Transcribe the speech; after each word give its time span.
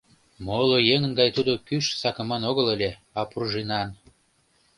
Моло 0.45 0.77
еҥын 0.93 1.11
гай 1.19 1.29
тудо 1.35 1.53
кӱш 1.67 1.85
сакыман 2.01 2.43
огыл 2.49 2.67
ыле, 2.75 2.91
а 3.19 3.21
пружинан. 3.29 3.89